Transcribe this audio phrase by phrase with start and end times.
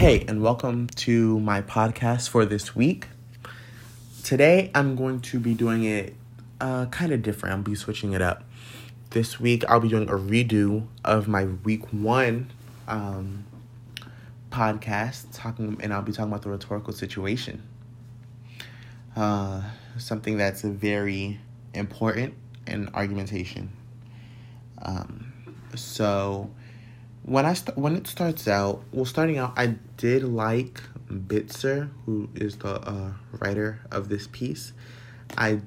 [0.00, 3.08] Hey, and welcome to my podcast for this week.
[4.24, 6.14] Today, I'm going to be doing it
[6.58, 7.54] uh, kind of different.
[7.54, 8.42] I'll be switching it up.
[9.10, 12.50] This week, I'll be doing a redo of my week one
[12.88, 13.44] um,
[14.50, 17.62] podcast, talking, and I'll be talking about the rhetorical situation.
[19.14, 19.60] Uh,
[19.98, 21.38] something that's very
[21.74, 22.32] important
[22.66, 23.70] in argumentation.
[24.80, 25.30] Um,
[25.74, 26.48] so
[27.22, 32.28] when I st- when it starts out, well, starting out, I did like Bitzer, who
[32.34, 34.72] is the uh, writer of this piece.
[35.36, 35.60] I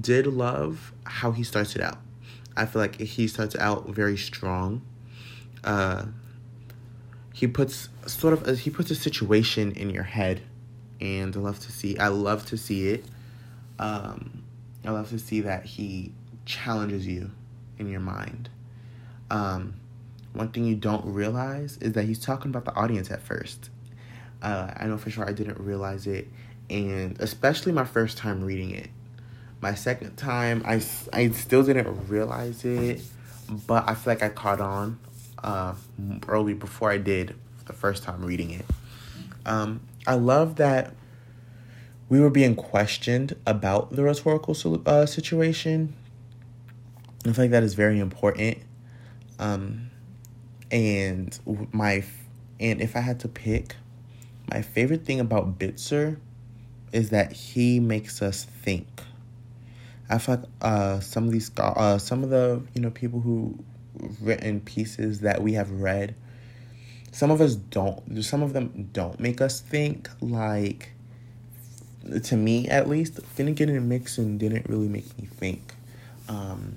[0.00, 1.98] did love how he starts it out.
[2.56, 4.82] I feel like he starts out very strong.
[5.64, 6.06] Uh,
[7.32, 10.42] he puts sort of a, he puts a situation in your head,
[11.00, 11.98] and I love to see.
[11.98, 13.04] I love to see it.
[13.78, 14.42] Um,
[14.84, 16.12] I love to see that he
[16.44, 17.30] challenges you
[17.78, 18.48] in your mind.
[19.30, 19.79] Um,
[20.32, 23.70] one thing you don't realize is that he's talking about the audience at first.
[24.42, 26.28] Uh, I know for sure I didn't realize it,
[26.68, 28.88] and especially my first time reading it.
[29.60, 33.02] My second time, I, I still didn't realize it,
[33.66, 34.98] but I feel like I caught on
[35.42, 35.74] uh,
[36.28, 37.34] early before I did
[37.66, 38.64] the first time reading it.
[39.44, 40.94] Um, I love that
[42.08, 45.94] we were being questioned about the rhetorical uh, situation.
[47.26, 48.58] I feel like that is very important.
[49.38, 49.90] Um,
[50.70, 51.38] and
[51.72, 52.04] my
[52.58, 53.76] and if I had to pick,
[54.50, 56.18] my favorite thing about Bitzer
[56.92, 58.86] is that he makes us think.
[60.08, 63.58] I feel like uh, some of these uh, some of the you know people who
[64.20, 66.14] written pieces that we have read,
[67.12, 68.22] some of us don't.
[68.22, 70.10] Some of them don't make us think.
[70.20, 70.92] Like
[72.24, 75.74] to me, at least, Finnegan and Mixon didn't really make me think.
[76.28, 76.76] Um,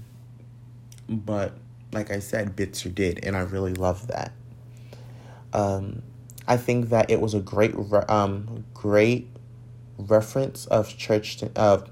[1.09, 1.53] but
[1.93, 4.31] like I said, Bitzer did, and I really love that.
[5.53, 6.01] Um,
[6.47, 9.29] I think that it was a great, re- um, great
[9.97, 11.89] reference of church, of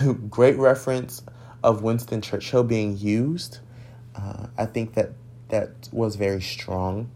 [0.00, 1.22] uh, great reference
[1.62, 3.58] of Winston Churchill being used.
[4.14, 5.12] Uh, I think that
[5.48, 7.10] that was very strong,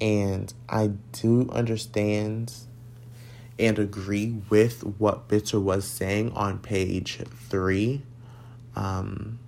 [0.00, 2.52] and I do understand
[3.58, 8.02] and agree with what Bitzer was saying on page three.
[8.74, 9.38] Um,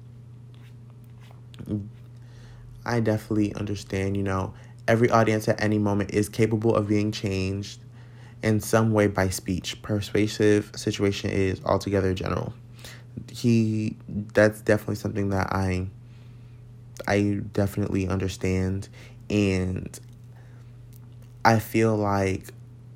[2.84, 4.54] I definitely understand, you know,
[4.86, 7.80] every audience at any moment is capable of being changed
[8.42, 9.82] in some way by speech.
[9.82, 12.54] Persuasive situation is altogether general.
[13.30, 13.96] He
[14.32, 15.88] that's definitely something that I
[17.06, 18.88] I definitely understand
[19.28, 19.98] and
[21.44, 22.44] I feel like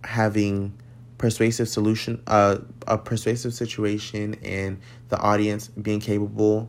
[0.05, 0.73] having
[1.19, 2.59] persuasive solution uh
[2.89, 6.69] a persuasive situation and the audience being capable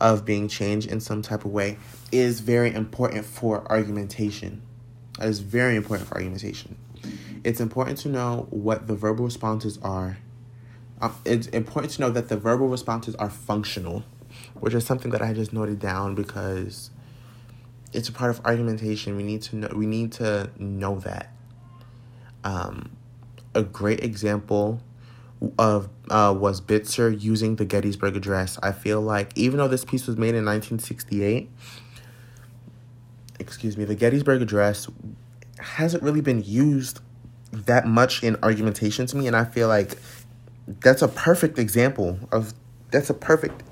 [0.00, 1.78] of being changed in some type of way
[2.12, 4.62] is very important for argumentation.
[5.18, 6.78] That is very important for argumentation.
[7.44, 10.18] It's important to know what the verbal responses are.
[11.00, 14.04] Um, it's important to know that the verbal responses are functional,
[14.54, 16.90] which is something that I just noted down because
[17.92, 19.16] it's a part of argumentation.
[19.16, 19.68] We need to know.
[19.74, 21.32] We need to know that.
[22.44, 22.96] Um,
[23.54, 24.80] a great example
[25.58, 28.58] of uh, was Bitzer using the Gettysburg Address.
[28.62, 31.50] I feel like even though this piece was made in 1968,
[33.38, 34.88] excuse me, the Gettysburg Address
[35.58, 37.00] hasn't really been used
[37.52, 39.96] that much in argumentation to me, and I feel like
[40.80, 42.52] that's a perfect example of
[42.90, 43.62] that's a perfect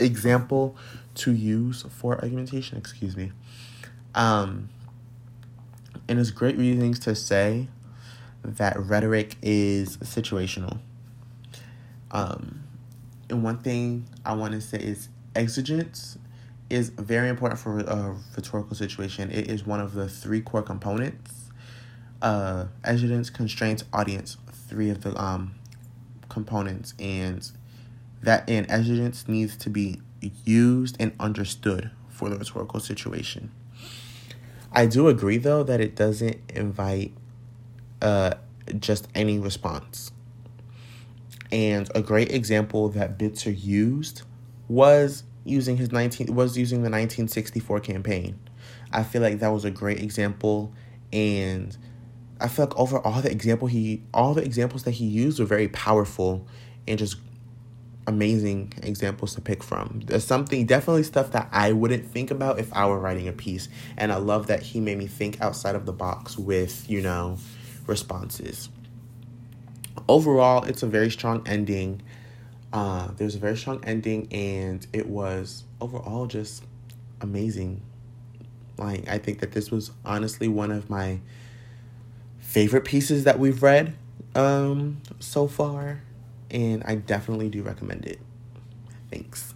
[0.00, 0.76] example
[1.14, 2.78] to use for argumentation.
[2.78, 3.32] Excuse me.
[4.14, 4.68] Um,
[6.08, 7.68] and there's great reasons to say
[8.44, 10.78] that rhetoric is situational.
[12.10, 12.64] Um,
[13.28, 16.18] and one thing I want to say is exigence
[16.70, 19.30] is very important for a rhetorical situation.
[19.30, 21.50] It is one of the three core components.
[22.22, 25.54] Uh, exigence, constraints, audience, three of the um,
[26.28, 27.50] components, and
[28.22, 30.00] that in exigence needs to be
[30.44, 33.50] used and understood for the rhetorical situation.
[34.72, 37.12] I do agree though that it doesn't invite
[38.02, 38.34] uh,
[38.78, 40.12] just any response.
[41.52, 44.22] And a great example that Bitzer used
[44.68, 48.38] was using his 19 was using the 1964 campaign.
[48.92, 50.72] I feel like that was a great example
[51.12, 51.76] and
[52.40, 55.68] I feel like overall the example he all the examples that he used were very
[55.68, 56.46] powerful
[56.88, 57.16] and just
[58.06, 60.02] amazing examples to pick from.
[60.06, 63.68] There's something definitely stuff that I wouldn't think about if I were writing a piece.
[63.96, 67.38] And I love that he made me think outside of the box with, you know,
[67.86, 68.68] responses.
[70.08, 72.02] Overall, it's a very strong ending.
[72.72, 76.64] Uh, there's a very strong ending, and it was overall just
[77.20, 77.80] amazing.
[78.76, 81.20] Like, I think that this was honestly one of my
[82.38, 83.96] favorite pieces that we've read
[84.34, 86.02] um, so far,
[86.50, 88.20] and I definitely do recommend it.
[89.10, 89.54] Thanks.